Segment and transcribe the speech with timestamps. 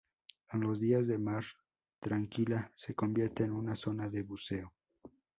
[0.51, 1.43] En los días de mar
[1.99, 4.73] tranquila se convierte en una zona de buceo.